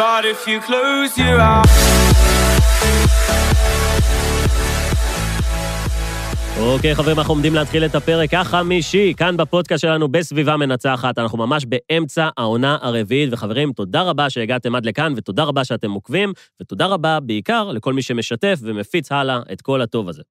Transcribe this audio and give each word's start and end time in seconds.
But 0.00 0.24
if 0.24 0.40
you 0.48 0.58
close 0.68 1.18
your 1.18 1.38
eyes 1.40 1.90
אוקיי, 6.60 6.94
חברים, 6.94 7.18
אנחנו 7.18 7.34
עומדים 7.34 7.54
להתחיל 7.54 7.84
את 7.84 7.94
הפרק 7.94 8.34
החמישי, 8.34 9.14
כאן 9.16 9.36
בפודקאסט 9.36 9.82
שלנו 9.82 10.08
בסביבה 10.08 10.56
מנצחת. 10.56 11.18
אנחנו 11.18 11.38
ממש 11.38 11.64
באמצע 11.64 12.28
העונה 12.36 12.78
הרביעית, 12.82 13.32
וחברים, 13.32 13.72
תודה 13.72 14.02
רבה 14.02 14.30
שהגעתם 14.30 14.74
עד 14.74 14.86
לכאן, 14.86 15.12
ותודה 15.16 15.44
רבה 15.44 15.64
שאתם 15.64 15.90
עוקבים, 15.90 16.32
ותודה 16.62 16.86
רבה 16.86 17.20
בעיקר 17.20 17.70
לכל 17.72 17.92
מי 17.92 18.02
שמשתף 18.02 18.58
ומפיץ 18.62 19.12
הלאה 19.12 19.40
את 19.52 19.60
כל 19.62 19.82
הטוב 19.82 20.08
הזה. 20.08 20.22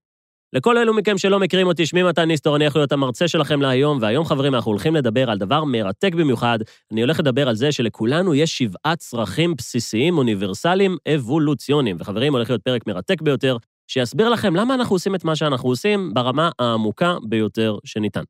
לכל 0.54 0.78
אלו 0.78 0.94
מכם 0.94 1.18
שלא 1.18 1.40
מכירים 1.40 1.68
אותי, 1.68 1.86
שמי 1.86 2.04
מתן 2.04 2.24
ניסטור, 2.24 2.56
אני 2.56 2.66
יכול 2.66 2.82
להיות 2.82 2.92
המרצה 2.92 3.28
שלכם 3.28 3.62
להיום, 3.62 3.98
והיום, 4.02 4.26
חברים, 4.26 4.56
אנחנו 4.56 4.72
הולכים 4.72 4.96
לדבר 4.96 5.30
על 5.30 5.38
דבר 5.38 5.64
מרתק 5.64 6.14
במיוחד. 6.14 6.60
אני 6.92 7.02
הולך 7.02 7.20
לדבר 7.20 7.48
על 7.50 7.56
זה 7.56 7.72
שלכולנו 7.72 8.36
יש 8.36 8.58
שבעת 8.58 8.98
צרכים 8.98 9.56
בסיסיים 9.56 10.18
אוניברסליים 10.18 10.98
אבולוציוניים. 11.16 11.98
וחברים, 12.00 12.34
הולך 12.34 12.50
להיות 12.50 12.62
פרק 12.62 12.88
מרתק 12.88 13.22
ביותר, 13.22 13.58
שיסביר 13.88 14.30
לכם 14.30 14.56
למה 14.56 14.74
אנחנו 14.74 14.96
עושים 14.96 15.16
את 15.16 15.24
מה 15.24 15.36
שאנחנו 15.36 15.70
עושים 15.70 16.14
ברמה 16.14 16.50
העמוקה 16.60 17.16
ביותר 17.24 17.78
שניתן. 17.86 18.24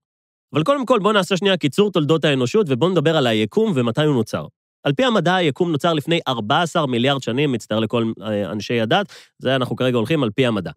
אבל 0.54 0.64
קודם 0.64 0.86
כל, 0.86 1.00
בואו 1.00 1.14
נעשה 1.14 1.38
שנייה 1.38 1.58
קיצור 1.58 1.92
תולדות 1.92 2.26
האנושות, 2.26 2.66
ובואו 2.70 2.92
נדבר 2.92 3.18
על 3.18 3.28
היקום 3.28 3.72
ומתי 3.76 4.04
הוא 4.04 4.16
נוצר. 4.16 4.46
על 4.84 4.94
פי 4.94 5.06
המדע, 5.06 5.36
היקום 5.36 5.72
נוצר 5.72 5.94
לפני 5.94 6.20
14 6.28 6.88
מיליארד 6.88 7.22
שנים, 7.22 7.52
מצטער 7.52 7.80
לכל 7.80 8.12
אה, 8.22 8.52
אנשי 8.52 8.82
הדת, 8.82 9.14
זה 9.40 9.56
אנחנו 9.56 9.76
כרגע 9.76 9.98
הולכים 9.98 10.24
על 10.24 10.30
פי 10.30 10.46
המדע. 10.46 10.72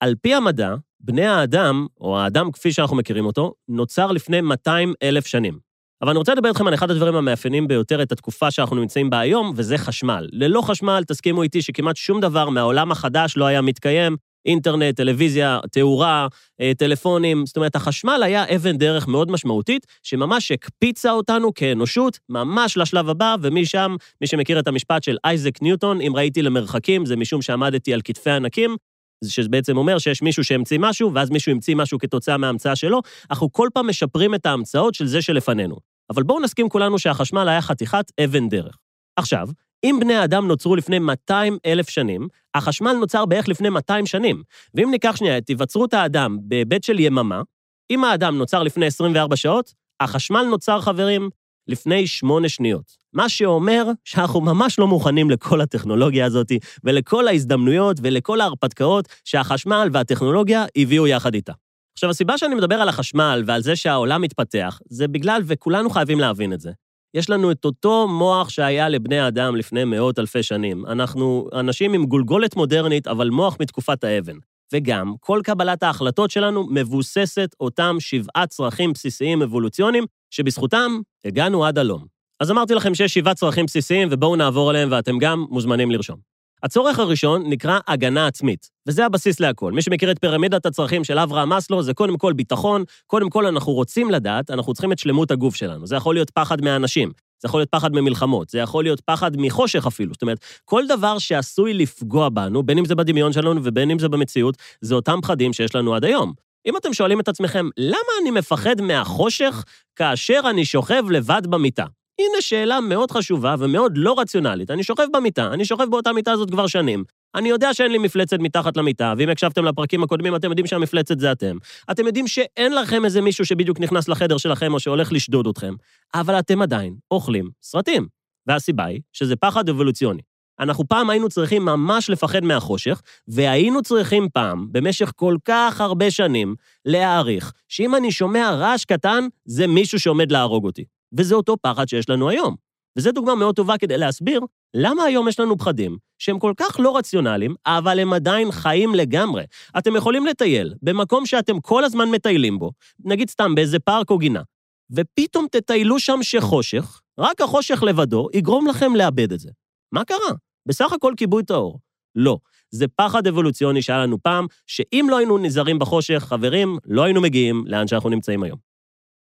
על 0.00 0.14
פי 0.22 0.34
המדע, 0.34 0.74
בני 1.00 1.26
האדם, 1.26 1.86
או 2.00 2.18
האדם 2.18 2.52
כפי 2.52 2.72
שאנחנו 2.72 2.96
מכירים 2.96 3.26
אותו, 3.26 3.54
נוצר 3.68 4.12
לפני 4.12 4.40
200 4.40 4.92
אלף 5.02 5.26
שנים. 5.26 5.58
אבל 6.02 6.10
אני 6.10 6.18
רוצה 6.18 6.34
לדבר 6.34 6.48
איתכם 6.48 6.66
על 6.66 6.74
אחד 6.74 6.90
הדברים 6.90 7.14
המאפיינים 7.14 7.68
ביותר 7.68 8.02
את 8.02 8.12
התקופה 8.12 8.50
שאנחנו 8.50 8.76
נמצאים 8.76 9.10
בה 9.10 9.20
היום, 9.20 9.52
וזה 9.56 9.78
חשמל. 9.78 10.28
ללא 10.32 10.60
חשמל, 10.60 11.02
תסכימו 11.06 11.42
איתי 11.42 11.62
שכמעט 11.62 11.96
שום 11.96 12.20
דבר 12.20 12.48
מהעולם 12.48 12.92
החדש 12.92 13.36
לא 13.36 13.44
היה 13.44 13.60
מתקיים, 13.60 14.16
אינטרנט, 14.46 14.96
טלוויזיה, 14.96 15.58
תאורה, 15.72 16.26
אה, 16.60 16.72
טלפונים, 16.78 17.46
זאת 17.46 17.56
אומרת, 17.56 17.76
החשמל 17.76 18.22
היה 18.24 18.44
אבן 18.56 18.76
דרך 18.76 19.08
מאוד 19.08 19.30
משמעותית, 19.30 19.86
שממש 20.02 20.52
הקפיצה 20.52 21.10
אותנו 21.10 21.54
כאנושות 21.54 22.18
ממש 22.28 22.76
לשלב 22.76 23.08
הבא, 23.08 23.36
ומשם, 23.42 23.96
מי 24.20 24.26
שמכיר 24.26 24.58
את 24.58 24.68
המשפט 24.68 25.02
של 25.02 25.16
אייזק 25.24 25.62
ניוטון, 25.62 26.00
אם 26.00 26.12
ראיתי 26.16 26.42
למרחקים, 26.42 27.06
זה 27.06 27.16
משום 27.16 27.42
שעמדתי 27.42 27.94
על 27.94 28.00
כתפי 28.04 28.30
ענקים, 28.30 28.76
שבעצם 29.24 29.76
אומר 29.76 29.98
שיש 29.98 30.22
מישהו 30.22 30.44
שהמציא 30.44 30.78
משהו, 30.80 31.14
ואז 31.14 31.30
מישהו 31.30 31.52
המציא 31.52 31.76
משהו 31.76 31.98
כתוצאה 31.98 32.36
מההמצאה 32.36 32.76
שלו, 32.76 33.00
אנחנו 33.30 33.52
כל 33.52 33.68
פעם 33.74 33.88
משפרים 33.88 34.34
את 34.34 34.46
ההמצאות 34.46 34.94
של 34.94 35.06
זה 35.06 35.22
שלפנינו. 35.22 35.76
אבל 36.10 36.22
בואו 36.22 36.40
נסכים 36.40 36.68
כולנו 36.68 36.98
שהחשמל 36.98 37.48
היה 37.48 37.62
חתיכת 37.62 38.12
אבן 38.24 38.48
דרך. 38.48 38.76
עכשיו, 39.16 39.48
אם 39.84 39.96
בני 40.00 40.14
האדם 40.14 40.48
נוצרו 40.48 40.76
לפני 40.76 40.98
200 40.98 41.58
אלף 41.66 41.88
שנים, 41.88 42.28
החשמל 42.54 42.92
נוצר 42.92 43.26
בערך 43.26 43.48
לפני 43.48 43.68
200 43.68 44.06
שנים. 44.06 44.42
ואם 44.74 44.90
ניקח 44.90 45.16
שנייה 45.16 45.38
את 45.38 45.48
היווצרות 45.48 45.94
האדם 45.94 46.38
בהיבט 46.42 46.84
של 46.84 47.00
יממה, 47.00 47.42
אם 47.90 48.04
האדם 48.04 48.38
נוצר 48.38 48.62
לפני 48.62 48.86
24 48.86 49.36
שעות, 49.36 49.74
החשמל 50.00 50.42
נוצר, 50.42 50.80
חברים, 50.80 51.30
לפני 51.68 52.06
8 52.06 52.48
שניות. 52.48 52.96
מה 53.12 53.28
שאומר 53.28 53.86
שאנחנו 54.04 54.40
ממש 54.40 54.78
לא 54.78 54.86
מוכנים 54.86 55.30
לכל 55.30 55.60
הטכנולוגיה 55.60 56.26
הזאת, 56.26 56.52
ולכל 56.84 57.28
ההזדמנויות 57.28 57.96
ולכל 58.02 58.40
ההרפתקאות 58.40 59.08
שהחשמל 59.24 59.88
והטכנולוגיה 59.92 60.64
הביאו 60.76 61.06
יחד 61.06 61.34
איתה. 61.34 61.52
עכשיו, 61.92 62.10
הסיבה 62.10 62.38
שאני 62.38 62.54
מדבר 62.54 62.74
על 62.74 62.88
החשמל 62.88 63.42
ועל 63.46 63.62
זה 63.62 63.76
שהעולם 63.76 64.22
מתפתח, 64.22 64.80
זה 64.88 65.08
בגלל, 65.08 65.42
וכולנו 65.46 65.90
חייבים 65.90 66.20
להבין 66.20 66.52
את 66.52 66.60
זה, 66.60 66.72
יש 67.14 67.30
לנו 67.30 67.50
את 67.50 67.64
אותו 67.64 68.08
מוח 68.08 68.48
שהיה 68.48 68.88
לבני 68.88 69.18
האדם 69.18 69.56
לפני 69.56 69.84
מאות 69.84 70.18
אלפי 70.18 70.42
שנים. 70.42 70.86
אנחנו 70.86 71.48
אנשים 71.52 71.92
עם 71.92 72.06
גולגולת 72.06 72.56
מודרנית, 72.56 73.06
אבל 73.06 73.30
מוח 73.30 73.56
מתקופת 73.60 74.04
האבן. 74.04 74.36
וגם, 74.72 75.14
כל 75.20 75.40
קבלת 75.44 75.82
ההחלטות 75.82 76.30
שלנו 76.30 76.66
מבוססת 76.70 77.54
אותם 77.60 77.96
שבעה 77.98 78.46
צרכים 78.46 78.92
בסיסיים 78.92 79.42
אבולוציוניים, 79.42 80.04
שבזכותם 80.36 81.00
הגענו 81.24 81.64
עד 81.64 81.78
הלום. 81.78 82.04
אז 82.40 82.50
אמרתי 82.50 82.74
לכם 82.74 82.94
שיש 82.94 83.14
שבעה 83.14 83.34
צרכים 83.34 83.66
בסיסיים, 83.66 84.08
ובואו 84.10 84.36
נעבור 84.36 84.70
עליהם, 84.70 84.88
ואתם 84.92 85.18
גם 85.18 85.46
מוזמנים 85.50 85.90
לרשום. 85.90 86.16
הצורך 86.62 86.98
הראשון 86.98 87.42
נקרא 87.46 87.78
הגנה 87.88 88.26
עצמית, 88.26 88.70
וזה 88.88 89.06
הבסיס 89.06 89.40
להכל. 89.40 89.72
מי 89.72 89.82
שמכיר 89.82 90.10
את 90.10 90.18
פירמידת 90.20 90.66
הצרכים 90.66 91.04
של 91.04 91.18
אברהם 91.18 91.48
מאסלו, 91.48 91.82
זה 91.82 91.94
קודם 91.94 92.16
כל 92.18 92.32
ביטחון, 92.32 92.84
קודם 93.06 93.30
כל 93.30 93.46
אנחנו 93.46 93.72
רוצים 93.72 94.10
לדעת, 94.10 94.50
אנחנו 94.50 94.74
צריכים 94.74 94.92
את 94.92 94.98
שלמות 94.98 95.30
הגוף 95.30 95.54
שלנו. 95.54 95.86
זה 95.86 95.96
יכול 95.96 96.14
להיות 96.14 96.30
פחד 96.30 96.64
מהאנשים, 96.64 97.12
זה 97.42 97.46
יכול 97.46 97.60
להיות 97.60 97.70
פחד 97.70 97.92
ממלחמות, 97.92 98.48
זה 98.48 98.58
יכול 98.58 98.84
להיות 98.84 99.00
פחד 99.00 99.30
מחושך 99.36 99.86
אפילו. 99.86 100.12
זאת 100.12 100.22
אומרת, 100.22 100.38
כל 100.64 100.86
דבר 100.88 101.18
שעשוי 101.18 101.74
לפגוע 101.74 102.28
בנו, 102.28 102.62
בין 102.62 102.78
אם 102.78 102.84
זה 102.84 102.94
בדמיון 102.94 103.32
שלנו 103.32 103.60
ובין 103.64 103.90
אם 103.90 103.98
זה 103.98 104.08
במציאות, 104.08 104.56
זה 104.80 104.94
אותם 104.94 105.18
פחדים 105.22 105.52
שיש 105.52 105.74
לנו 105.74 105.94
עד 105.94 106.04
היום. 106.04 106.45
אם 106.66 106.76
אתם 106.76 106.92
שואלים 106.92 107.20
את 107.20 107.28
עצמכם, 107.28 107.68
למה 107.76 108.12
אני 108.22 108.30
מפחד 108.30 108.80
מהחושך 108.80 109.64
כאשר 109.96 110.40
אני 110.50 110.64
שוכב 110.64 111.10
לבד 111.10 111.42
במיטה? 111.46 111.84
הנה 112.18 112.40
שאלה 112.40 112.80
מאוד 112.80 113.10
חשובה 113.10 113.54
ומאוד 113.58 113.92
לא 113.96 114.18
רציונלית. 114.18 114.70
אני 114.70 114.82
שוכב 114.82 115.06
במיטה, 115.12 115.46
אני 115.52 115.64
שוכב 115.64 115.84
באותה 115.90 116.12
מיטה 116.12 116.32
הזאת 116.32 116.50
כבר 116.50 116.66
שנים. 116.66 117.04
אני 117.34 117.48
יודע 117.48 117.74
שאין 117.74 117.92
לי 117.92 117.98
מפלצת 117.98 118.38
מתחת 118.40 118.76
למיטה, 118.76 119.14
ואם 119.18 119.28
הקשבתם 119.28 119.64
לפרקים 119.64 120.02
הקודמים, 120.02 120.36
אתם 120.36 120.48
יודעים 120.48 120.66
שהמפלצת 120.66 121.20
זה 121.20 121.32
אתם. 121.32 121.56
אתם 121.90 122.06
יודעים 122.06 122.26
שאין 122.26 122.74
לכם 122.74 123.04
איזה 123.04 123.20
מישהו 123.20 123.46
שבדיוק 123.46 123.80
נכנס 123.80 124.08
לחדר 124.08 124.36
שלכם 124.36 124.74
או 124.74 124.80
שהולך 124.80 125.12
לשדוד 125.12 125.46
אתכם, 125.46 125.74
אבל 126.14 126.38
אתם 126.38 126.62
עדיין 126.62 126.96
אוכלים 127.10 127.50
סרטים. 127.62 128.06
והסיבה 128.46 128.84
היא 128.84 129.00
שזה 129.12 129.36
פחד 129.36 129.68
אבולוציוני. 129.68 130.22
אנחנו 130.60 130.88
פעם 130.88 131.10
היינו 131.10 131.28
צריכים 131.28 131.64
ממש 131.64 132.10
לפחד 132.10 132.44
מהחושך, 132.44 133.02
והיינו 133.28 133.82
צריכים 133.82 134.28
פעם, 134.32 134.68
במשך 134.72 135.12
כל 135.16 135.36
כך 135.44 135.80
הרבה 135.80 136.10
שנים, 136.10 136.54
להעריך 136.84 137.52
שאם 137.68 137.94
אני 137.94 138.12
שומע 138.12 138.50
רעש 138.50 138.84
קטן, 138.84 139.26
זה 139.44 139.66
מישהו 139.66 140.00
שעומד 140.00 140.32
להרוג 140.32 140.64
אותי. 140.64 140.84
וזה 141.18 141.34
אותו 141.34 141.56
פחד 141.62 141.88
שיש 141.88 142.10
לנו 142.10 142.28
היום. 142.28 142.54
וזו 142.96 143.12
דוגמה 143.12 143.34
מאוד 143.34 143.54
טובה 143.54 143.78
כדי 143.78 143.98
להסביר 143.98 144.40
למה 144.74 145.04
היום 145.04 145.28
יש 145.28 145.40
לנו 145.40 145.58
פחדים 145.58 145.96
שהם 146.18 146.38
כל 146.38 146.52
כך 146.56 146.80
לא 146.80 146.96
רציונליים, 146.96 147.54
אבל 147.66 147.98
הם 147.98 148.12
עדיין 148.12 148.50
חיים 148.50 148.94
לגמרי. 148.94 149.44
אתם 149.78 149.96
יכולים 149.96 150.26
לטייל 150.26 150.74
במקום 150.82 151.26
שאתם 151.26 151.60
כל 151.60 151.84
הזמן 151.84 152.10
מטיילים 152.10 152.58
בו, 152.58 152.72
נגיד 153.04 153.30
סתם 153.30 153.54
באיזה 153.54 153.78
פארק 153.78 154.10
או 154.10 154.18
גינה, 154.18 154.42
ופתאום 154.90 155.46
תטיילו 155.50 155.98
שם 155.98 156.18
שחושך, 156.22 157.00
רק 157.18 157.40
החושך 157.40 157.82
לבדו 157.82 158.28
יגרום 158.34 158.66
לכם 158.66 158.96
לאבד 158.96 159.32
את 159.32 159.40
זה. 159.40 159.50
מה 159.92 160.04
קרה? 160.04 160.45
בסך 160.66 160.92
הכל 160.92 161.12
כיבו 161.16 161.40
את 161.40 161.50
האור. 161.50 161.78
לא. 162.14 162.38
זה 162.70 162.86
פחד 162.96 163.26
אבולוציוני 163.26 163.82
שהיה 163.82 163.98
לנו 163.98 164.22
פעם, 164.22 164.46
שאם 164.66 165.06
לא 165.10 165.16
היינו 165.18 165.38
נזהרים 165.38 165.78
בחושך, 165.78 166.24
חברים, 166.28 166.78
לא 166.86 167.02
היינו 167.02 167.20
מגיעים 167.20 167.64
לאן 167.66 167.86
שאנחנו 167.86 168.10
נמצאים 168.10 168.42
היום. 168.42 168.58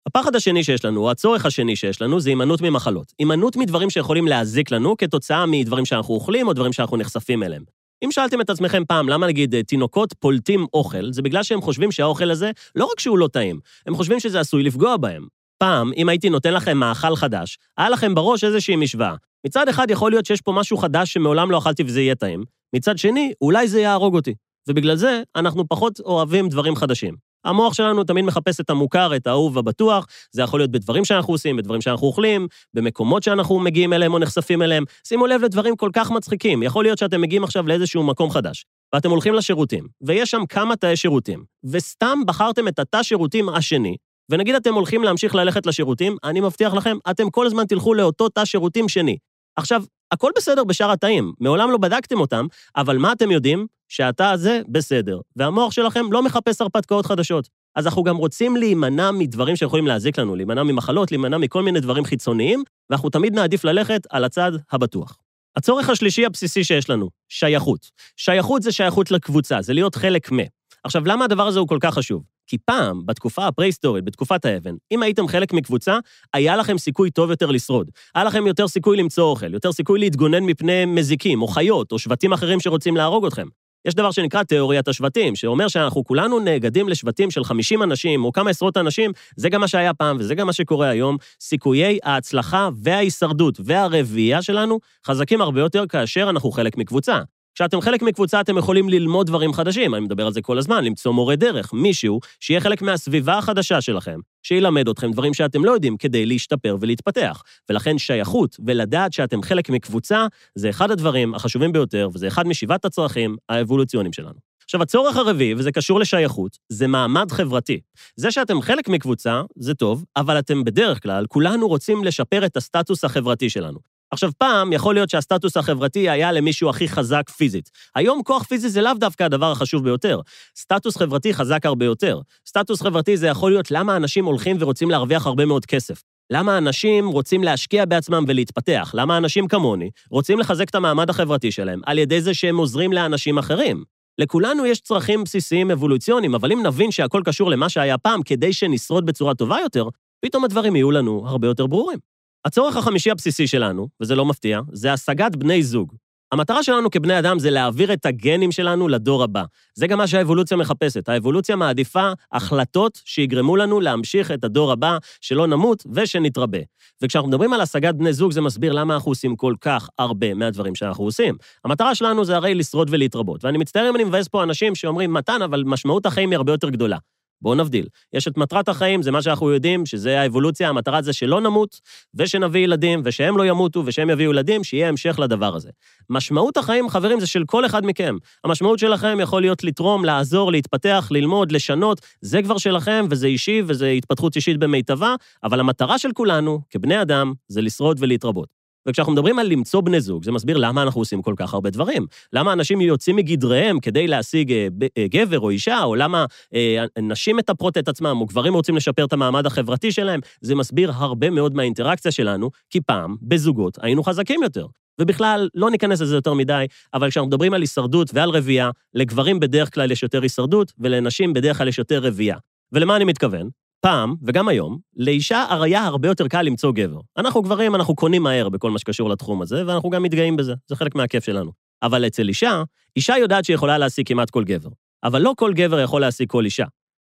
הפחד 0.08 0.36
השני 0.36 0.64
שיש 0.64 0.86
לנו, 0.86 1.02
או 1.02 1.12
הצורך 1.12 1.46
השני 1.46 1.76
שיש 1.76 2.02
לנו, 2.02 2.20
זה 2.20 2.30
הימנעות 2.30 2.62
ממחלות. 2.62 3.14
הימנעות 3.20 3.56
מדברים 3.56 3.90
שיכולים 3.90 4.28
להזיק 4.28 4.72
לנו 4.72 4.98
כתוצאה 4.98 5.46
מדברים 5.46 5.86
שאנחנו 5.86 6.14
אוכלים 6.14 6.48
או 6.48 6.54
דברים 6.54 6.74
שאנחנו 6.74 6.98
נחשפים 6.98 7.44
אליהם. 7.44 7.64
אם 8.04 8.12
שאלתם 8.12 8.42
את 8.42 8.50
עצמכם 8.50 8.84
פעם 8.88 9.10
למה 9.10 9.28
נגיד 9.28 9.62
תינוקות 9.62 10.14
פולטים 10.14 10.66
אוכל, 10.74 11.12
זה 11.12 11.22
בגלל 11.22 11.44
שהם 11.44 11.62
חושבים 11.62 11.92
שהאוכל 11.92 12.32
הזה, 12.32 12.52
לא 12.76 12.86
רק 12.86 13.00
שהוא 13.00 13.18
לא 13.18 13.28
טעים, 13.28 13.60
הם 13.88 13.96
חושבים 13.96 14.20
שזה 14.20 14.40
עשוי 14.40 14.64
לפגוע 14.64 14.98
בהם. 14.98 15.28
פעם, 15.58 15.92
אם 15.98 16.10
הייתי 16.10 16.30
נותן 16.30 16.54
לכם 16.54 16.78
מאכל 16.78 17.16
חדש, 17.16 17.58
היה 17.78 17.90
לכם 17.90 18.16
בראש 18.16 18.44
איזושהי 18.44 18.76
משוואה. 18.76 19.16
מצד 19.46 19.70
אחד 19.70 19.92
יכול 19.92 20.12
להיות 20.12 20.26
שיש 20.26 20.42
פה 20.42 20.52
משהו 20.52 20.78
חדש 20.78 21.14
שמעולם 21.14 21.52
לא 21.52 21.58
אכלתי 21.58 21.84
וזה 21.84 22.02
יהיה 22.02 22.16
טעים, 22.16 22.44
מצד 22.76 22.98
שני, 22.98 23.34
אולי 23.42 23.68
זה 23.68 23.82
יהרוג 23.82 24.16
אותי. 24.16 24.34
ובגלל 24.70 24.96
זה, 24.96 25.22
אנחנו 25.36 25.68
פחות 25.68 26.00
אוהבים 26.00 26.50
דברים 26.50 26.76
חדשים. 26.76 27.16
המוח 27.46 27.74
שלנו 27.74 28.04
תמיד 28.04 28.26
מחפש 28.26 28.60
את 28.60 28.70
המוכר, 28.70 29.16
את 29.16 29.28
האהוב 29.28 29.58
הבטוח, 29.58 30.08
זה 30.32 30.42
יכול 30.42 30.60
להיות 30.60 30.72
בדברים 30.72 31.06
שאנחנו 31.06 31.34
עושים, 31.34 31.58
בדברים 31.58 31.82
שאנחנו 31.82 32.08
אוכלים, 32.08 32.48
במקומות 32.74 33.24
שאנחנו 33.24 33.60
מגיעים 33.60 33.94
אליהם 33.94 34.14
או 34.14 34.20
נחשפים 34.20 34.62
אליהם. 34.62 34.84
שימו 35.08 35.28
לב 35.28 35.42
לדברים 35.44 35.76
כל 35.76 35.90
כך 35.94 36.12
מצחיקים. 36.12 36.64
יכול 36.64 36.84
להיות 36.84 36.98
שאתם 36.98 37.22
מגיעים 37.22 37.44
עכשיו 37.44 37.68
לאיזשהו 37.68 38.04
מקום 38.04 38.30
חדש, 38.30 38.66
ואתם 38.94 39.10
הולכים 39.10 39.34
לשירותים, 39.34 39.88
ויש 40.02 40.32
שם 40.32 40.46
כמה 40.50 40.76
תאי 40.76 40.96
שירותים, 40.96 41.44
וסתם 41.64 42.20
בחרתם 42.26 42.68
את 42.68 42.80
התא 42.80 43.04
שירותים 43.04 43.50
השני, 43.50 43.96
ונגיד 44.32 44.56
אתם 44.56 44.74
הולכים 44.74 45.04
להמשיך 45.04 45.36
ללכת 45.36 45.66
לשירותים, 45.66 46.18
אני 46.24 46.40
מבטיח 46.42 46.74
לכם, 46.74 46.98
אתם 47.10 47.30
כל 47.30 47.46
הזמן 47.46 47.66
תלכו 47.66 47.94
לאותו 47.94 48.30
תא 48.30 48.46
שירותים 48.46 48.90
שני. 48.90 49.18
עכשיו, 49.56 49.84
הכל 50.12 50.32
בסדר 50.36 50.64
בשאר 50.64 50.92
התאים, 50.92 51.34
מעולם 51.40 51.72
לא 51.72 51.78
בדקתם 51.78 52.20
אותם, 52.20 52.48
אבל 52.76 52.98
מה 52.98 53.12
אתם 53.12 53.32
יודעים? 53.32 53.68
שהתא 53.90 54.24
הזה 54.24 54.62
בסדר, 54.68 55.20
והמוח 55.36 55.72
שלכם 55.72 56.12
לא 56.12 56.24
מחפש 56.24 56.62
הרפתקאות 56.62 57.06
חדשות. 57.06 57.50
אז 57.76 57.86
אנחנו 57.86 58.04
גם 58.04 58.16
רוצים 58.16 58.56
להימנע 58.56 59.12
מדברים 59.12 59.56
שיכולים 59.56 59.88
להזיק 59.88 60.20
לנו, 60.20 60.36
להימנע 60.36 60.64
ממחלות, 60.64 61.12
להימנע 61.12 61.38
מכל 61.38 61.64
מיני 61.64 61.80
דברים 61.80 62.06
חיצוניים, 62.06 62.64
ואנחנו 62.90 63.10
תמיד 63.10 63.36
נעדיף 63.36 63.64
ללכת 63.64 64.08
על 64.10 64.24
הצד 64.24 64.52
הבטוח. 64.72 65.18
הצורך 65.56 65.90
השלישי 65.90 66.26
הבסיסי 66.26 66.64
שיש 66.64 66.90
לנו, 66.90 67.10
שייכות. 67.30 67.92
שייכות 68.16 68.62
זה 68.62 68.72
שייכות 68.72 69.12
לקבוצה, 69.12 69.62
זה 69.62 69.74
להיות 69.74 69.96
חלק 69.96 70.32
מ. 70.32 70.38
עכשיו, 70.86 71.02
למה 71.06 71.26
הדבר 71.26 71.48
הזה 71.48 71.60
הוא 71.60 71.68
כל 71.68 71.78
כך 71.82 71.94
חשוב? 71.94 72.24
כי 72.48 72.58
פעם, 72.58 73.06
בתקופה 73.06 73.48
הפרה-היסטורית, 73.48 74.06
בתקופת 74.06 74.46
האבן, 74.46 74.76
אם 74.92 75.04
הייתם 75.04 75.28
חלק 75.28 75.54
מקבוצה, 75.54 75.98
היה 76.34 76.58
לכם 76.58 76.78
סיכוי 76.78 77.12
טוב 77.12 77.30
יותר 77.30 77.52
לשרוד. 77.52 77.90
היה 78.16 78.24
לכם 78.24 78.48
יותר 78.48 78.68
סיכוי 78.68 78.98
למצוא 78.98 79.24
אוכל, 79.24 79.54
יותר 79.54 79.72
סיכוי 79.72 80.00
להתגונן 80.00 80.44
מפני 80.44 80.86
מזיקים, 80.86 81.42
או 81.42 81.48
חיות, 81.48 81.92
או 81.92 82.00
שבטים 82.00 82.34
אחרים 82.34 82.60
שרוצים 82.60 82.98
להרוג 82.98 83.26
אתכם. 83.26 83.48
יש 83.86 83.94
דבר 83.96 84.12
שנקרא 84.12 84.44
תיאוריית 84.44 84.88
השבטים, 84.88 85.36
שאומר 85.36 85.68
שאנחנו 85.68 86.04
כולנו 86.04 86.40
נאגדים 86.40 86.90
לשבטים 86.90 87.32
של 87.32 87.44
50 87.44 87.84
אנשים 87.84 88.26
או 88.26 88.32
כמה 88.32 88.50
עשרות 88.50 88.78
אנשים, 88.78 89.12
זה 89.36 89.50
גם 89.50 89.62
מה 89.62 89.68
שהיה 89.68 89.94
פעם 89.94 90.18
וזה 90.20 90.36
גם 90.36 90.48
מה 90.48 90.54
שקורה 90.54 90.90
היום. 90.90 91.18
סיכויי 91.42 92.00
ההצלחה 92.04 92.70
וההישרדות 92.84 93.60
והרביעייה 93.66 94.42
שלנו 94.42 94.80
חזקים 95.08 95.42
הרבה 95.42 95.60
יותר 95.62 95.88
כאשר 95.88 96.30
אנחנו 96.30 96.52
חלק 96.52 96.78
מקבוצה. 96.78 97.20
כשאתם 97.56 97.82
חלק 97.82 98.02
מקבוצה, 98.02 98.42
אתם 98.42 98.58
יכולים 98.58 98.90
ללמוד 98.90 99.28
דברים 99.28 99.54
חדשים, 99.54 99.96
אני 99.96 100.06
מדבר 100.06 100.26
על 100.26 100.34
זה 100.34 100.42
כל 100.42 100.58
הזמן, 100.58 100.84
למצוא 100.84 101.12
מורה 101.12 101.36
דרך, 101.36 101.74
מישהו 101.74 102.20
שיהיה 102.40 102.62
חלק 102.62 102.82
מהסביבה 102.82 103.38
החדשה 103.38 103.82
שלכם, 103.82 104.20
שילמד 104.44 104.90
אתכם 104.90 105.12
דברים 105.12 105.34
שאתם 105.34 105.66
לא 105.66 105.72
יודעים 105.72 105.98
כדי 105.98 106.26
להשתפר 106.26 106.78
ולהתפתח. 106.82 107.44
ולכן 107.70 107.98
שייכות 107.98 108.58
ולדעת 108.66 109.14
שאתם 109.14 109.42
חלק 109.42 109.70
מקבוצה, 109.70 110.28
זה 110.56 110.70
אחד 110.70 110.92
הדברים 110.92 111.36
החשובים 111.36 111.72
ביותר, 111.72 112.10
וזה 112.14 112.28
אחד 112.28 112.48
משבעת 112.48 112.86
הצרכים 112.86 113.36
האבולוציוניים 113.50 114.14
שלנו. 114.14 114.40
עכשיו, 114.64 114.82
הצורך 114.82 115.18
הרביעי, 115.18 115.54
וזה 115.54 115.72
קשור 115.72 116.00
לשייכות, 116.00 116.58
זה 116.70 116.88
מעמד 116.88 117.32
חברתי. 117.32 117.80
זה 118.16 118.32
שאתם 118.32 118.62
חלק 118.62 118.90
מקבוצה, 118.90 119.42
זה 119.56 119.74
טוב, 119.74 120.04
אבל 120.18 120.40
אתם 120.40 120.64
בדרך 120.64 121.04
כלל, 121.04 121.26
כולנו 121.30 121.68
רוצים 121.68 122.04
לשפר 122.04 122.46
את 122.46 122.58
הסטטוס 122.58 123.04
החברתי 123.04 123.50
שלנו. 123.50 123.95
עכשיו, 124.12 124.32
פעם 124.38 124.74
יכול 124.74 124.96
להיות 124.96 125.10
שהסטטוס 125.10 125.58
החברתי 125.58 126.10
היה 126.10 126.32
למישהו 126.32 126.70
הכי 126.70 126.88
חזק 126.88 127.30
פיזית. 127.30 127.70
היום 127.96 128.24
כוח 128.24 128.44
פיזי 128.44 128.70
זה 128.70 128.82
לאו 128.82 128.94
דווקא 128.94 129.24
הדבר 129.24 129.52
החשוב 129.52 129.84
ביותר. 129.84 130.20
סטטוס 130.58 130.98
חברתי 130.98 131.34
חזק 131.34 131.66
הרבה 131.66 131.86
יותר. 131.86 132.20
סטטוס 132.48 132.82
חברתי 132.82 133.18
זה 133.18 133.28
יכול 133.28 133.52
להיות 133.52 133.72
למה 133.72 133.96
אנשים 133.96 134.26
הולכים 134.26 134.58
ורוצים 134.60 134.90
להרוויח 134.90 135.26
הרבה 135.26 135.46
מאוד 135.46 135.66
כסף. 135.66 136.04
למה 136.30 136.58
אנשים 136.58 137.08
רוצים 137.08 137.44
להשקיע 137.44 137.86
בעצמם 137.86 138.26
ולהתפתח? 138.28 138.92
למה 138.94 139.18
אנשים 139.18 139.48
כמוני 139.48 139.90
רוצים 140.10 140.40
לחזק 140.40 140.70
את 140.70 140.76
המעמד 140.76 141.10
החברתי 141.10 141.52
שלהם 141.52 141.82
על 141.86 141.98
ידי 141.98 142.22
זה 142.22 142.34
שהם 142.34 142.58
עוזרים 142.58 142.94
לאנשים 142.94 143.38
אחרים? 143.38 143.84
לכולנו 144.18 144.66
יש 144.66 144.80
צרכים 144.80 145.24
בסיסיים 145.24 145.72
אבולוציוניים, 145.72 146.36
אבל 146.36 146.52
אם 146.52 146.66
נבין 146.66 146.92
שהכל 146.92 147.22
קשור 147.26 147.52
למה 147.52 147.70
שהיה 147.70 147.98
פעם 147.98 148.24
כדי 148.24 148.54
שנשרוד 148.54 149.06
בצורה 149.06 149.36
טובה 149.36 149.58
יותר, 149.64 149.90
פתאום 150.26 150.44
הדברים 150.44 150.76
יהיו 150.76 150.92
לנו 150.92 151.24
הרבה 151.28 151.48
יותר 151.48 151.68
ברורים. 151.68 152.15
הצורך 152.46 152.78
החמישי 152.78 153.12
הבסיסי 153.12 153.48
שלנו, 153.48 153.88
וזה 154.02 154.16
לא 154.16 154.26
מפתיע, 154.26 154.60
זה 154.72 154.94
השגת 154.94 155.36
בני 155.36 155.64
זוג. 155.64 155.94
המטרה 156.32 156.64
שלנו 156.64 156.92
כבני 156.92 157.20
אדם 157.20 157.40
זה 157.40 157.50
להעביר 157.50 157.94
את 157.94 158.06
הגנים 158.06 158.52
שלנו 158.52 158.88
לדור 158.88 159.24
הבא. 159.24 159.44
זה 159.76 159.88
גם 159.88 159.98
מה 159.98 160.08
שהאבולוציה 160.08 160.58
מחפשת. 160.58 161.10
האבולוציה 161.10 161.56
מעדיפה 161.56 162.12
החלטות 162.32 163.02
שיגרמו 163.06 163.56
לנו 163.56 163.80
להמשיך 163.80 164.32
את 164.32 164.44
הדור 164.44 164.72
הבא, 164.72 164.98
שלא 165.22 165.48
נמות 165.48 165.84
ושנתרבה. 165.94 166.58
וכשאנחנו 167.02 167.30
מדברים 167.30 167.54
על 167.54 167.62
השגת 167.62 167.96
בני 167.96 168.14
זוג, 168.14 168.32
זה 168.32 168.42
מסביר 168.42 168.74
למה 168.74 168.94
אנחנו 168.94 169.12
עושים 169.12 169.36
כל 169.36 169.54
כך 169.62 169.90
הרבה 170.00 170.34
מהדברים 170.34 170.76
שאנחנו 170.76 171.04
עושים. 171.04 171.36
המטרה 171.66 171.96
שלנו 171.96 172.26
זה 172.26 172.36
הרי 172.36 172.56
לשרוד 172.56 172.88
ולהתרבות. 172.92 173.46
ואני 173.46 173.58
מצטער 173.58 173.90
אם 173.90 173.96
אני 173.96 174.04
מבאס 174.04 174.28
פה 174.28 174.44
אנשים 174.44 174.76
שאומרים, 174.76 175.14
מתן, 175.14 175.42
אבל 175.42 175.64
משמעות 175.66 176.06
החיים 176.06 176.32
היא 176.32 176.38
הרבה 176.38 176.52
יותר 176.52 176.70
גדולה. 176.70 176.98
בואו 177.46 177.56
נבדיל. 177.56 177.88
יש 178.14 178.28
את 178.28 178.38
מטרת 178.38 178.70
החיים, 178.70 179.02
זה 179.02 179.12
מה 179.12 179.22
שאנחנו 179.22 179.52
יודעים, 179.52 179.86
שזה 179.86 180.22
האבולוציה, 180.22 180.70
המטרה 180.70 181.02
זה 181.02 181.14
שלא 181.14 181.42
נמות, 181.42 181.80
ושנביא 182.16 182.64
ילדים, 182.64 183.02
ושהם 183.06 183.38
לא 183.38 183.46
ימותו, 183.46 183.84
ושהם 183.86 184.10
יביאו 184.10 184.32
ילדים, 184.32 184.64
שיהיה 184.64 184.90
המשך 184.90 185.20
לדבר 185.20 185.56
הזה. 185.56 185.70
משמעות 186.10 186.58
החיים, 186.58 186.90
חברים, 186.90 187.20
זה 187.20 187.28
של 187.28 187.44
כל 187.46 187.66
אחד 187.66 187.86
מכם. 187.86 188.18
המשמעות 188.44 188.80
שלכם 188.80 189.18
יכול 189.22 189.42
להיות 189.42 189.64
לתרום, 189.64 190.06
לעזור, 190.06 190.52
להתפתח, 190.52 191.08
ללמוד, 191.12 191.52
לשנות, 191.52 192.02
זה 192.22 192.42
כבר 192.42 192.58
שלכם, 192.58 193.06
וזה 193.10 193.28
אישי, 193.28 193.62
וזה 193.66 193.90
התפתחות 193.90 194.36
אישית 194.36 194.58
במיטבה, 194.58 195.16
אבל 195.44 195.60
המטרה 195.60 196.00
של 196.00 196.12
כולנו, 196.14 196.62
כבני 196.70 197.02
אדם, 197.02 197.34
זה 197.48 197.62
לשרוד 197.62 197.98
ולהתרבות. 198.00 198.65
וכשאנחנו 198.88 199.14
מדברים 199.14 199.40
על 199.40 199.48
למצוא 199.48 199.82
בני 199.82 200.02
זוג, 200.02 200.24
זה 200.24 200.32
מסביר 200.32 200.58
למה 200.58 200.84
אנחנו 200.84 201.02
עושים 201.02 201.22
כל 201.22 201.34
כך 201.38 201.54
הרבה 201.54 201.70
דברים. 201.70 202.06
למה 202.34 202.54
אנשים 202.54 202.82
יוצאים 202.82 203.16
מגדריהם 203.16 203.80
כדי 203.80 204.08
להשיג 204.08 204.52
אה, 204.52 204.68
אה, 204.98 205.08
גבר 205.08 205.40
או 205.40 205.50
אישה, 205.50 205.84
או 205.84 205.96
למה 205.96 206.26
אה, 206.54 206.86
נשים 207.02 207.38
מטפרות 207.38 207.78
את 207.78 207.88
עצמם, 207.88 208.18
או 208.22 208.26
גברים 208.26 208.54
רוצים 208.54 208.76
לשפר 208.76 209.06
את 209.06 209.14
המעמד 209.14 209.46
החברתי 209.46 209.92
שלהם, 209.92 210.20
זה 210.42 210.56
מסביר 210.56 210.92
הרבה 210.96 211.30
מאוד 211.30 211.56
מהאינטראקציה 211.56 212.12
שלנו, 212.12 212.50
כי 212.70 212.82
פעם, 212.82 213.16
בזוגות, 213.22 213.78
היינו 213.82 214.04
חזקים 214.04 214.44
יותר. 214.44 214.66
ובכלל, 215.02 215.50
לא 215.56 215.70
ניכנס 215.72 216.02
לזה 216.02 216.16
יותר 216.16 216.34
מדי, 216.34 216.66
אבל 216.94 217.10
כשאנחנו 217.10 217.28
מדברים 217.28 217.54
על 217.54 217.62
הישרדות 217.62 218.10
ועל 218.14 218.30
רבייה, 218.30 218.70
לגברים 218.94 219.40
בדרך 219.40 219.74
כלל 219.74 219.92
יש 219.92 220.04
יותר 220.04 220.22
הישרדות, 220.22 220.74
ולנשים 220.80 221.34
בדרך 221.34 221.58
כלל 221.58 221.68
יש 221.68 221.78
יותר 221.78 222.00
רבייה. 222.04 222.38
ולמה 222.72 222.96
אני 222.96 223.04
מתכוון? 223.04 223.65
פעם, 223.86 224.16
וגם 224.24 224.48
היום, 224.48 224.78
לאישה 224.96 225.46
היה 225.62 225.84
הרבה 225.84 226.08
יותר 226.08 226.28
קל 226.28 226.42
למצוא 226.42 226.72
גבר. 226.72 227.00
אנחנו 227.18 227.42
גברים, 227.42 227.76
אנחנו 227.76 227.96
קונים 227.96 228.24
מהר 228.24 228.50
בכל 228.50 228.72
מה 228.72 228.80
שקשור 228.80 229.10
לתחום 229.10 229.42
הזה, 229.42 229.64
ואנחנו 229.68 229.90
גם 229.90 230.04
מתגאים 230.04 230.36
בזה, 230.36 230.54
זה 230.68 230.76
חלק 230.76 230.96
מהכיף 230.96 231.24
שלנו. 231.24 231.52
אבל 231.84 232.08
אצל 232.08 232.28
אישה, 232.28 232.64
אישה 232.96 233.18
יודעת 233.18 233.46
שהיא 233.46 233.56
יכולה 233.56 233.78
להשיג 233.78 234.08
כמעט 234.08 234.30
כל 234.30 234.44
גבר. 234.44 234.70
אבל 235.04 235.22
לא 235.22 235.34
כל 235.38 235.54
גבר 235.54 235.80
יכול 235.80 236.02
להשיג 236.02 236.30
כל 236.30 236.46
אישה. 236.46 236.66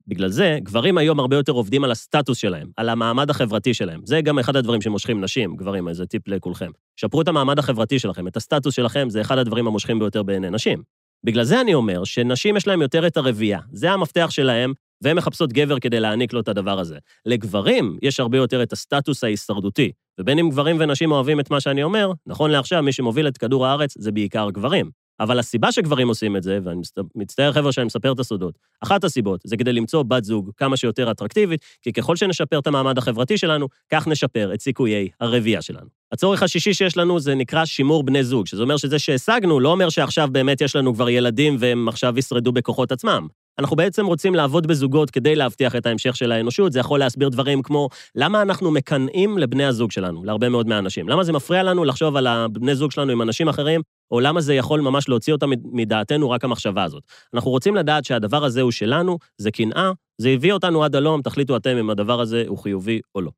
בגלל 0.08 0.30
זה, 0.30 0.58
גברים 0.64 0.98
היום 0.98 1.20
הרבה 1.20 1.36
יותר 1.36 1.52
עובדים 1.52 1.84
על 1.84 1.92
הסטטוס 1.92 2.38
שלהם, 2.38 2.68
על 2.78 2.90
המעמד 2.90 3.30
החברתי 3.30 3.74
שלהם. 3.74 4.02
זה 4.06 4.22
גם 4.22 4.40
אחד 4.40 4.56
הדברים 4.56 4.82
שמושכים 4.82 5.24
נשים, 5.24 5.56
גברים, 5.56 5.88
איזה 5.88 6.06
טיפ 6.06 6.28
לכולכם. 6.28 6.72
שפרו 6.96 7.22
את 7.22 7.28
המעמד 7.28 7.60
החברתי 7.60 8.00
שלכם, 8.00 8.28
את 8.28 8.38
הסטטוס 8.38 8.76
שלכם, 8.76 9.10
זה 9.10 9.22
אחד 9.22 9.38
הדברים 9.38 9.68
המושכים 9.68 10.00
ביותר 10.00 10.24
בעיני 10.24 10.50
נשים. 10.50 10.84
בגלל 11.24 11.44
זה 11.44 11.62
אני 11.62 11.74
אומר 11.74 12.04
שנשים 12.04 12.58
יש 12.58 12.68
להן 12.68 12.82
יותר 12.82 13.08
את 13.08 13.18
הרבייה. 13.18 13.60
זה 13.72 13.92
המפתח 13.92 14.28
שלהם 14.30 14.74
והן 15.02 15.18
מחפשות 15.18 15.54
גבר 15.54 15.80
כדי 15.80 16.00
להעניק 16.00 16.34
לו 16.34 16.40
את 16.40 16.48
הדבר 16.48 16.80
הזה. 16.80 16.98
לגברים 17.26 17.98
יש 18.02 18.20
הרבה 18.20 18.38
יותר 18.38 18.64
את 18.64 18.74
הסטטוס 18.74 19.24
ההישרדותי, 19.24 19.92
ובין 20.20 20.40
אם 20.40 20.50
גברים 20.50 20.78
ונשים 20.80 21.12
אוהבים 21.12 21.40
את 21.40 21.52
מה 21.52 21.60
שאני 21.60 21.84
אומר, 21.84 22.12
נכון 22.28 22.52
לעכשיו, 22.52 22.84
מי 22.84 22.92
שמוביל 22.92 23.28
את 23.28 23.38
כדור 23.38 23.68
הארץ 23.68 23.94
זה 23.98 24.12
בעיקר 24.12 24.50
גברים. 24.50 24.90
אבל 25.20 25.40
הסיבה 25.40 25.72
שגברים 25.72 26.08
עושים 26.08 26.38
את 26.38 26.44
זה, 26.44 26.60
ואני 26.64 26.82
מצטער 27.16 27.52
חבר'ה 27.52 27.72
שאני 27.72 27.86
מספר 27.86 28.12
את 28.12 28.20
הסודות, 28.20 28.58
אחת 28.84 29.04
הסיבות 29.04 29.42
זה 29.44 29.58
כדי 29.58 29.74
למצוא 29.74 30.04
בת 30.04 30.24
זוג 30.24 30.52
כמה 30.58 30.78
שיותר 30.78 31.12
אטרקטיבית, 31.12 31.62
כי 31.82 31.94
ככל 31.94 32.16
שנשפר 32.16 32.60
את 32.60 32.68
המעמד 32.68 32.98
החברתי 32.98 33.38
שלנו, 33.38 33.68
כך 33.92 34.08
נשפר 34.08 34.54
את 34.54 34.62
סיכויי 34.62 35.10
הרבייה 35.20 35.62
שלנו. 35.62 35.88
הצורך 36.12 36.44
השישי 36.44 36.74
שיש 36.74 36.98
לנו 36.98 37.20
זה 37.20 37.36
נקרא 37.36 37.66
שימור 37.66 38.04
בני 38.04 38.24
זוג, 38.24 38.48
שזה 38.48 38.64
אומר 38.64 38.78
שזה 38.78 39.00
שהשגנו 39.00 39.60
לא 39.60 39.72
אומר 39.72 39.90
שעכשיו 39.90 40.30
באמת 40.32 40.62
יש 40.62 40.76
לנו 40.76 40.94
כבר 40.94 41.10
ילדים 41.10 41.56
והם 41.60 41.88
עכשיו 41.88 42.18
ישרדו 42.18 42.52
בכוחות 42.52 42.92
עצמם. 42.92 43.28
אנחנו 43.60 43.76
בעצם 43.76 44.06
רוצים 44.06 44.36
לעבוד 44.36 44.68
בזוגות 44.68 45.12
כדי 45.12 45.36
להבטיח 45.36 45.76
את 45.76 45.86
ההמשך 45.86 46.16
של 46.16 46.32
האנושות. 46.32 46.72
זה 46.72 46.80
יכול 46.80 47.00
להסביר 47.00 47.30
דברים 47.30 47.62
כמו, 47.62 47.90
למה 48.16 48.42
אנחנו 48.42 48.72
מקנאים 48.72 49.38
לבני 49.38 49.66
הזוג 49.66 49.92
שלנו, 49.92 50.24
להרבה 50.24 50.50
מאוד 50.50 50.68
מהאנשים? 50.68 51.10
למה 51.10 51.24
זה 51.24 51.34
מפריע 51.34 51.64
לנו 51.64 51.86
לחשוב 51.86 52.16
על 52.16 52.28
הבני 52.28 52.76
זוג 52.76 52.92
שלנו 52.92 53.12
עם 53.12 53.22
אנשים 53.22 53.50
אחרים, 53.50 53.82
או 54.12 54.20
למה 54.20 54.42
זה 54.42 54.54
יכול 54.54 54.82
ממש 54.82 55.10
להוציא 55.10 55.34
אותם 55.34 55.50
מדעתנו 55.72 56.30
רק 56.30 56.44
המחשבה 56.44 56.84
הזאת? 56.84 57.04
אנחנו 57.34 57.52
רוצים 57.52 57.76
לדעת 57.76 58.06
שהדבר 58.06 58.46
הזה 58.46 58.62
הוא 58.62 58.72
שלנו, 58.72 59.18
זה 59.38 59.52
קנאה, 59.52 59.92
זה 60.18 60.30
הביא 60.30 60.54
אותנו 60.54 60.84
עד 60.84 60.96
הלום, 60.96 61.22
תחליטו 61.22 61.56
אתם 61.58 61.78
אם 61.78 61.90
הדבר 61.90 62.22
הזה 62.22 62.44
הוא 62.48 62.58
חיובי 62.58 63.00
או 63.16 63.22
לא. 63.22 63.32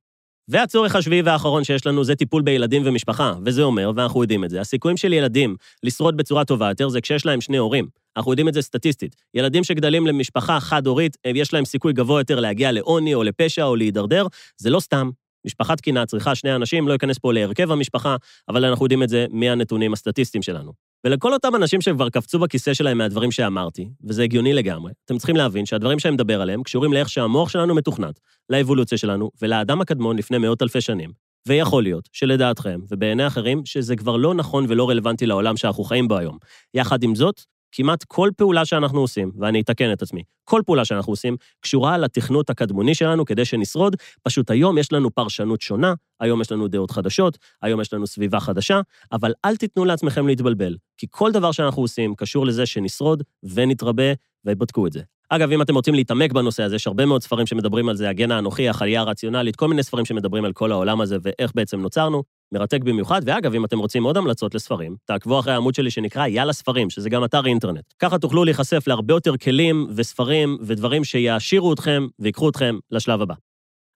והצורך 0.48 0.96
השביעי 0.96 1.22
והאחרון 1.22 1.64
שיש 1.64 1.86
לנו 1.86 2.04
זה 2.04 2.14
טיפול 2.14 2.42
בילדים 2.42 2.82
ומשפחה, 2.84 3.34
וזה 3.44 3.62
אומר, 3.62 3.92
ואנחנו 3.96 4.22
יודעים 4.22 4.44
את 4.44 4.50
זה, 4.50 4.60
הסיכויים 4.60 4.96
של 4.96 5.12
ילדים 5.12 5.56
לשרוד 5.82 6.16
בצורה 6.16 6.44
טובה 6.44 6.68
יותר 6.68 6.88
זה 6.88 7.00
כשיש 7.00 7.26
להם 7.26 7.40
שני 7.40 7.56
הורים. 7.56 8.01
אנחנו 8.16 8.32
יודעים 8.32 8.48
את 8.48 8.54
זה 8.54 8.62
סטטיסטית. 8.62 9.16
ילדים 9.34 9.64
שגדלים 9.64 10.06
למשפחה 10.06 10.60
חד-הורית, 10.60 11.16
יש 11.24 11.52
להם 11.52 11.64
סיכוי 11.64 11.92
גבוה 11.92 12.20
יותר 12.20 12.40
להגיע 12.40 12.72
לעוני 12.72 13.14
או 13.14 13.22
לפשע 13.22 13.64
או 13.64 13.76
להידרדר, 13.76 14.26
זה 14.56 14.70
לא 14.70 14.80
סתם. 14.80 15.10
משפחה 15.46 15.76
תקינה 15.76 16.06
צריכה 16.06 16.34
שני 16.34 16.54
אנשים, 16.54 16.88
לא 16.88 16.94
אכנס 16.94 17.18
פה 17.18 17.32
להרכב 17.32 17.72
המשפחה, 17.72 18.16
אבל 18.48 18.64
אנחנו 18.64 18.84
יודעים 18.84 19.02
את 19.02 19.08
זה 19.08 19.26
מהנתונים 19.30 19.92
הסטטיסטיים 19.92 20.42
שלנו. 20.42 20.72
ולכל 21.06 21.32
אותם 21.32 21.54
אנשים 21.56 21.80
שכבר 21.80 22.08
קפצו 22.08 22.38
בכיסא 22.38 22.74
שלהם 22.74 22.98
מהדברים 22.98 23.30
שאמרתי, 23.30 23.88
וזה 24.04 24.22
הגיוני 24.22 24.52
לגמרי, 24.52 24.92
אתם 25.04 25.18
צריכים 25.18 25.36
להבין 25.36 25.66
שהדברים 25.66 25.98
שאני 25.98 26.14
מדבר 26.14 26.42
עליהם 26.42 26.62
קשורים 26.62 26.92
לאיך 26.92 27.08
שהמוח 27.08 27.48
שלנו 27.48 27.74
מתוכנת, 27.74 28.20
לאבולוציה 28.50 28.98
שלנו 28.98 29.30
ולאדם 29.42 29.80
הקדמון 29.80 30.16
לפני 30.16 30.38
מאות 30.38 30.62
אלפי 30.62 30.80
שנים. 30.80 31.10
ויכול 31.48 31.82
להיות 31.82 32.08
שלדעתכם, 32.12 32.80
ובעיני 32.90 33.26
אחרים, 33.26 33.62
שזה 33.64 33.96
כבר 33.96 34.16
לא 34.16 34.34
נכון 34.34 34.66
ולא 34.68 34.90
רלוונטי 34.90 35.26
לעולם 35.26 35.56
שאנחנו 35.56 35.84
חיים 35.84 36.08
בו 36.08 36.18
היום. 36.18 36.38
יחד 36.74 37.02
עם 37.02 37.14
זאת, 37.14 37.40
כמעט 37.72 38.04
כל 38.04 38.30
פעולה 38.36 38.64
שאנחנו 38.64 39.00
עושים, 39.00 39.32
ואני 39.38 39.60
אתקן 39.60 39.92
את 39.92 40.02
עצמי, 40.02 40.22
כל 40.44 40.62
פעולה 40.66 40.84
שאנחנו 40.84 41.12
עושים 41.12 41.36
קשורה 41.60 41.98
לתכנות 41.98 42.50
הקדמוני 42.50 42.94
שלנו 42.94 43.24
כדי 43.24 43.44
שנשרוד, 43.44 43.96
פשוט 44.22 44.50
היום 44.50 44.78
יש 44.78 44.92
לנו 44.92 45.10
פרשנות 45.10 45.60
שונה, 45.60 45.94
היום 46.20 46.40
יש 46.40 46.52
לנו 46.52 46.68
דעות 46.68 46.90
חדשות, 46.90 47.38
היום 47.62 47.80
יש 47.80 47.92
לנו 47.92 48.06
סביבה 48.06 48.40
חדשה, 48.40 48.80
אבל 49.12 49.32
אל 49.44 49.56
תיתנו 49.56 49.84
לעצמכם 49.84 50.26
להתבלבל, 50.26 50.76
כי 50.98 51.06
כל 51.10 51.32
דבר 51.32 51.52
שאנחנו 51.52 51.82
עושים 51.82 52.14
קשור 52.14 52.46
לזה 52.46 52.66
שנשרוד 52.66 53.22
ונתרבה, 53.42 54.12
ובדקו 54.44 54.86
את 54.86 54.92
זה. 54.92 55.00
אגב, 55.28 55.50
אם 55.50 55.62
אתם 55.62 55.74
רוצים 55.74 55.94
להתעמק 55.94 56.32
בנושא 56.32 56.62
הזה, 56.62 56.76
יש 56.76 56.86
הרבה 56.86 57.06
מאוד 57.06 57.22
ספרים 57.22 57.46
שמדברים 57.46 57.88
על 57.88 57.96
זה, 57.96 58.08
הגן 58.08 58.30
האנוכי, 58.30 58.68
החלייה 58.68 59.00
הרציונלית, 59.00 59.56
כל 59.56 59.68
מיני 59.68 59.82
ספרים 59.82 60.04
שמדברים 60.04 60.44
על 60.44 60.52
כל 60.52 60.72
העולם 60.72 61.00
הזה 61.00 61.16
ואיך 61.22 61.52
בעצם 61.54 61.80
נוצרנו. 61.80 62.22
מרתק 62.52 62.80
במיוחד, 62.84 63.20
ואגב, 63.24 63.54
אם 63.54 63.64
אתם 63.64 63.78
רוצים 63.78 64.04
עוד 64.04 64.16
המלצות 64.16 64.54
לספרים, 64.54 64.96
תעקבו 65.04 65.40
אחרי 65.40 65.52
העמוד 65.52 65.74
שלי 65.74 65.90
שנקרא 65.90 66.26
יאללה 66.26 66.52
ספרים, 66.52 66.90
שזה 66.90 67.10
גם 67.10 67.24
אתר 67.24 67.46
אינטרנט. 67.46 67.84
ככה 67.98 68.18
תוכלו 68.18 68.44
להיחשף 68.44 68.84
להרבה 68.86 69.14
יותר 69.14 69.36
כלים 69.36 69.86
וספרים 69.96 70.58
ודברים 70.60 71.04
שיעשירו 71.04 71.72
אתכם 71.72 72.06
ויקחו 72.18 72.48
אתכם 72.48 72.78
לשלב 72.90 73.22
הבא. 73.22 73.34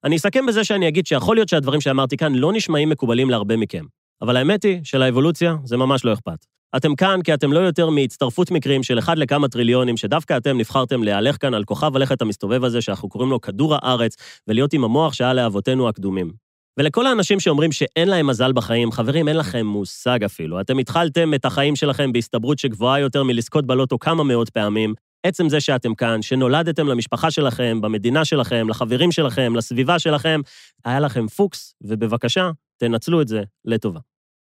אני 0.03 0.15
אסכם 0.15 0.45
בזה 0.45 0.63
שאני 0.63 0.87
אגיד 0.87 1.07
שיכול 1.07 1.35
להיות 1.35 1.49
שהדברים 1.49 1.81
שאמרתי 1.81 2.17
כאן 2.17 2.35
לא 2.35 2.53
נשמעים 2.53 2.89
מקובלים 2.89 3.29
להרבה 3.29 3.57
מכם, 3.57 3.85
אבל 4.21 4.37
האמת 4.37 4.63
היא 4.63 4.79
שלאבולוציה 4.83 5.55
זה 5.63 5.77
ממש 5.77 6.05
לא 6.05 6.13
אכפת. 6.13 6.45
אתם 6.75 6.95
כאן 6.95 7.19
כי 7.23 7.33
אתם 7.33 7.53
לא 7.53 7.59
יותר 7.59 7.89
מהצטרפות 7.89 8.51
מקרים 8.51 8.83
של 8.83 8.99
אחד 8.99 9.17
לכמה 9.17 9.47
טריליונים, 9.47 9.97
שדווקא 9.97 10.37
אתם 10.37 10.57
נבחרתם 10.57 11.03
להלך 11.03 11.37
כאן 11.41 11.53
על 11.53 11.63
כוכב 11.63 11.95
הלכת 11.95 12.21
המסתובב 12.21 12.63
הזה, 12.63 12.81
שאנחנו 12.81 13.09
קוראים 13.09 13.29
לו 13.29 13.41
כדור 13.41 13.75
הארץ, 13.75 14.15
ולהיות 14.47 14.73
עם 14.73 14.83
המוח 14.83 15.13
שהיה 15.13 15.33
לאבותינו 15.33 15.89
הקדומים. 15.89 16.46
ולכל 16.77 17.07
האנשים 17.07 17.39
שאומרים 17.39 17.71
שאין 17.71 18.07
להם 18.07 18.27
מזל 18.27 18.53
בחיים, 18.53 18.91
חברים, 18.91 19.27
אין 19.27 19.37
לכם 19.37 19.65
מושג 19.65 20.23
אפילו. 20.23 20.61
אתם 20.61 20.77
התחלתם 20.77 21.33
את 21.33 21.45
החיים 21.45 21.75
שלכם 21.75 22.11
בהסתברות 22.11 22.59
שגבוהה 22.59 22.99
יותר 22.99 23.23
מלזכות 23.23 23.65
בלוטו 23.65 23.99
כמה 23.99 24.23
מאות 24.23 24.49
פעמים. 24.49 24.93
עצם 25.23 25.49
זה 25.49 25.59
שאתם 25.59 25.95
כאן, 25.95 26.21
שנולדתם 26.21 26.87
למשפחה 26.87 27.31
שלכם, 27.31 27.81
במדינה 27.81 28.25
שלכם, 28.25 28.69
לחברים 28.69 29.11
שלכם, 29.11 29.55
לסביבה 29.55 29.99
שלכם, 29.99 30.41
היה 30.85 30.99
לכם 30.99 31.27
פוקס, 31.27 31.75
ובבקשה, 31.81 32.49
תנצלו 32.77 33.21
את 33.21 33.27
זה 33.27 33.43
לטובה. 33.65 33.99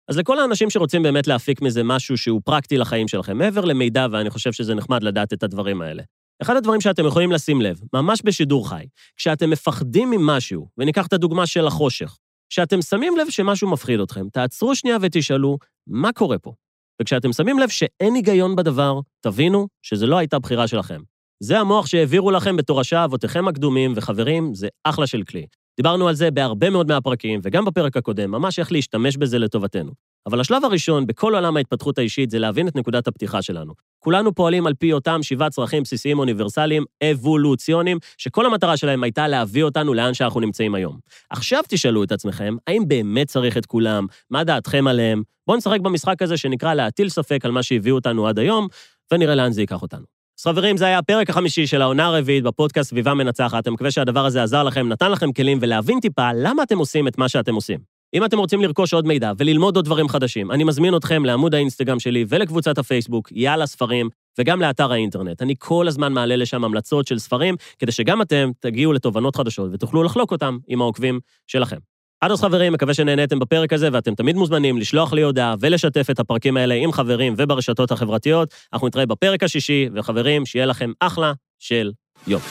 אז 0.08 0.18
לכל 0.18 0.40
האנשים 0.40 0.70
שרוצים 0.70 1.04
באמת 1.04 1.28
להפיק 1.28 1.62
מזה 1.62 1.84
משהו 1.84 2.18
שהוא 2.18 2.42
פרקטי 2.46 2.78
לחיים 2.78 3.08
שלכם, 3.08 3.38
מעבר 3.38 3.66
למידע, 3.66 4.08
ואני 4.12 4.30
חושב 4.30 4.52
שזה 4.52 4.76
נחמד 4.76 5.04
לדעת 5.04 5.34
את 5.34 5.44
הדברים 5.44 5.82
האלה. 5.82 6.04
אחד 6.42 6.56
הדברים 6.56 6.82
שאתם 6.82 7.06
יכולים 7.06 7.32
לשים 7.32 7.62
לב, 7.62 7.80
ממש 7.94 8.22
בשידור 8.24 8.70
חי, 8.70 8.86
כשאתם 9.16 9.50
מפחדים 9.50 10.10
ממשהו, 10.10 10.68
וניקח 10.78 11.08
את 11.08 11.14
הדוגמה 11.14 11.46
של 11.46 11.68
החושך, 11.68 12.18
כשאתם 12.50 12.82
שמים 12.82 13.18
לב 13.18 13.30
שמשהו 13.30 13.72
מפחיד 13.72 14.00
אתכם, 14.00 14.30
תעצרו 14.30 14.76
שנייה 14.76 14.98
ותשאלו, 15.02 15.58
מה 15.88 16.14
קורה 16.14 16.40
פה? 16.40 16.54
וכשאתם 17.02 17.34
שמים 17.34 17.60
לב 17.60 17.70
שאין 17.70 18.14
היגיון 18.14 18.56
בדבר, 18.56 19.00
תבינו 19.22 19.68
שזה 19.82 20.08
לא 20.08 20.18
הייתה 20.18 20.40
בחירה 20.40 20.68
שלכם. 20.68 21.02
זה 21.40 21.60
המוח 21.60 21.86
שהעבירו 21.86 22.32
לכם 22.32 22.58
בתורשה 22.58 23.06
אבותיכם 23.06 23.48
הקדומים, 23.48 23.94
וחברים, 23.96 24.54
זה 24.54 24.68
אחלה 24.84 25.08
של 25.08 25.24
כלי. 25.24 25.46
דיברנו 25.78 26.08
על 26.08 26.16
זה 26.16 26.32
בהרבה 26.32 26.70
מאוד 26.70 26.88
מהפרקים, 26.88 27.40
וגם 27.44 27.66
בפרק 27.66 27.98
הקודם, 27.98 28.32
ממש 28.32 28.60
איך 28.60 28.72
להשתמש 28.72 29.18
בזה 29.18 29.40
לטובתנו. 29.40 29.92
אבל 30.26 30.40
השלב 30.40 30.66
הראשון 30.66 31.08
בכל 31.08 31.36
עולם 31.36 31.58
ההתפתחות 31.58 31.98
האישית 31.98 32.30
זה 32.30 32.40
להבין 32.40 32.68
את 32.68 32.76
נקודת 32.76 33.08
הפתיחה 33.08 33.42
שלנו. 33.42 33.74
כולנו 34.00 34.36
פועלים 34.36 34.68
על 34.68 34.74
פי 34.74 34.94
אותם 34.94 35.24
שבעה 35.24 35.50
צרכים 35.50 35.84
בסיסיים 35.84 36.20
אוניברסליים, 36.20 36.84
אבולוציוניים, 37.04 37.98
שכל 38.18 38.46
המטרה 38.46 38.78
שלהם 38.78 39.04
הייתה 39.04 39.28
להביא 39.28 39.64
אותנו 39.64 39.94
לאן 39.94 40.14
שאנחנו 40.14 40.40
נמצאים 40.40 40.76
היום. 40.76 40.98
עכשיו 41.30 41.64
תשאלו 41.68 42.04
את 42.04 42.12
עצמכם, 42.12 42.56
האם 42.68 42.84
באמת 42.88 43.28
צריך 43.28 43.58
את 43.58 43.66
כולם? 43.66 44.06
מה 44.30 44.44
דעתכם 44.44 44.88
עליהם? 44.88 45.24
בואו 45.48 45.58
נשחק 45.58 45.80
במשחק 45.80 46.22
הזה 46.22 46.38
שנקרא 46.38 46.74
להטיל 46.74 47.10
ספק 47.10 47.46
על 47.46 47.52
מה 47.52 47.64
שהביאו 47.64 47.96
אותנו 47.96 48.28
עד 48.28 48.40
היום, 48.40 48.68
ונראה 49.14 49.36
לאן 49.36 49.52
זה 49.52 49.62
ייקח 49.62 49.82
אותנו. 49.82 50.15
אז 50.40 50.44
חברים, 50.44 50.78
זה 50.78 50.86
היה 50.86 50.98
הפרק 50.98 51.30
החמישי 51.30 51.68
של 51.68 51.82
העונה 51.82 52.06
הרביעית 52.06 52.44
בפודקאסט 52.44 52.90
סביבה 52.90 53.14
מנצחת. 53.14 53.68
אני 53.68 53.74
מקווה 53.74 53.92
שהדבר 53.92 54.26
הזה 54.26 54.44
עזר 54.44 54.64
לכם, 54.64 54.90
נתן 54.90 55.12
לכם 55.12 55.32
כלים, 55.32 55.58
ולהבין 55.62 56.00
טיפה 56.00 56.30
למה 56.34 56.64
אתם 56.64 56.78
עושים 56.78 57.08
את 57.08 57.18
מה 57.18 57.30
שאתם 57.30 57.56
עושים. 57.56 57.80
אם 58.14 58.26
אתם 58.26 58.38
רוצים 58.38 58.62
לרכוש 58.62 58.94
עוד 58.94 59.08
מידע 59.08 59.32
וללמוד 59.38 59.76
עוד 59.76 59.86
דברים 59.86 60.10
חדשים, 60.10 60.52
אני 60.52 60.64
מזמין 60.64 60.96
אתכם 60.96 61.26
לעמוד 61.26 61.56
האינסטגרם 61.56 62.00
שלי 62.00 62.26
ולקבוצת 62.30 62.78
הפייסבוק, 62.78 63.32
יאללה 63.32 63.66
ספרים, 63.66 64.10
וגם 64.40 64.62
לאתר 64.62 64.92
האינטרנט. 64.92 65.42
אני 65.42 65.56
כל 65.58 65.88
הזמן 65.88 66.14
מעלה 66.14 66.36
לשם 66.36 66.64
המלצות 66.64 67.08
של 67.08 67.20
ספרים, 67.20 67.56
כדי 67.80 67.92
שגם 67.92 68.22
אתם 68.22 68.52
תגיעו 68.60 68.94
לתובנות 68.94 69.36
חדשות 69.36 69.70
ותוכלו 69.74 70.04
לחלוק 70.04 70.32
אותם 70.32 70.58
עם 70.68 70.82
העוקבים 70.82 71.20
שלכם. 71.48 71.95
עד 72.22 72.32
אז 72.32 72.42
חברים, 72.42 72.74
מקווה 72.74 72.94
שנהניתם 72.94 73.40
בפרק 73.40 73.74
הזה, 73.74 73.90
ואתם 73.92 74.16
תמיד 74.16 74.36
מוזמנים 74.36 74.78
לשלוח 74.78 75.14
לי 75.14 75.22
הודעה 75.22 75.56
ולשתף 75.60 76.08
את 76.10 76.20
הפרקים 76.20 76.58
האלה 76.58 76.76
עם 76.76 76.92
חברים 76.92 77.34
וברשתות 77.38 77.92
החברתיות. 77.92 78.54
אנחנו 78.74 78.88
נתראה 78.88 79.06
בפרק 79.06 79.44
השישי, 79.44 79.90
וחברים, 79.96 80.46
שיהיה 80.46 80.66
לכם 80.66 80.92
אחלה 81.00 81.34
של 81.60 81.92
יום. 82.28 82.42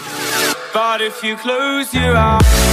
But 0.74 1.00
if 1.00 1.24
you 1.24 1.36
close 1.44 1.94
your 1.94 2.16
eyes 2.16 2.63